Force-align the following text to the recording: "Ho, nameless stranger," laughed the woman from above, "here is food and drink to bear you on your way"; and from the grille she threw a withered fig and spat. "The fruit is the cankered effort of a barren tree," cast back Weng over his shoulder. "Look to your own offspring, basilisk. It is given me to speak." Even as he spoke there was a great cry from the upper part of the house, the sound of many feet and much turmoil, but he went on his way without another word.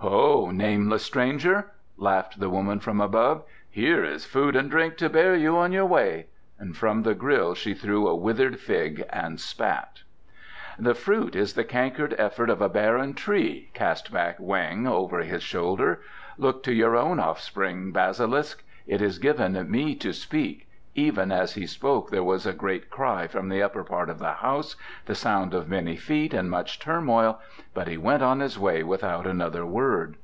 "Ho, 0.00 0.50
nameless 0.52 1.02
stranger," 1.02 1.72
laughed 1.96 2.38
the 2.38 2.50
woman 2.50 2.78
from 2.78 3.00
above, 3.00 3.42
"here 3.68 4.04
is 4.04 4.24
food 4.24 4.54
and 4.54 4.70
drink 4.70 4.96
to 4.98 5.08
bear 5.08 5.34
you 5.34 5.56
on 5.56 5.72
your 5.72 5.86
way"; 5.86 6.26
and 6.60 6.76
from 6.76 7.02
the 7.02 7.14
grille 7.14 7.54
she 7.54 7.74
threw 7.74 8.06
a 8.06 8.14
withered 8.14 8.60
fig 8.60 9.04
and 9.10 9.40
spat. 9.40 10.02
"The 10.78 10.94
fruit 10.94 11.34
is 11.34 11.54
the 11.54 11.64
cankered 11.64 12.14
effort 12.18 12.50
of 12.50 12.60
a 12.60 12.68
barren 12.68 13.14
tree," 13.14 13.70
cast 13.74 14.12
back 14.12 14.38
Weng 14.38 14.86
over 14.86 15.22
his 15.22 15.42
shoulder. 15.42 16.02
"Look 16.38 16.62
to 16.64 16.72
your 16.74 16.94
own 16.94 17.18
offspring, 17.18 17.90
basilisk. 17.90 18.62
It 18.86 19.02
is 19.02 19.18
given 19.18 19.68
me 19.68 19.96
to 19.96 20.12
speak." 20.12 20.62
Even 20.98 21.30
as 21.30 21.52
he 21.54 21.66
spoke 21.66 22.10
there 22.10 22.24
was 22.24 22.46
a 22.46 22.54
great 22.54 22.88
cry 22.88 23.26
from 23.26 23.50
the 23.50 23.62
upper 23.62 23.84
part 23.84 24.08
of 24.08 24.18
the 24.18 24.32
house, 24.34 24.76
the 25.04 25.14
sound 25.14 25.52
of 25.52 25.68
many 25.68 25.94
feet 25.94 26.32
and 26.32 26.50
much 26.50 26.78
turmoil, 26.78 27.38
but 27.74 27.86
he 27.86 27.98
went 27.98 28.22
on 28.22 28.40
his 28.40 28.58
way 28.58 28.82
without 28.82 29.26
another 29.26 29.66
word. 29.66 30.16